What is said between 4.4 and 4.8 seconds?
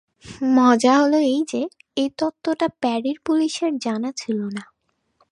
না।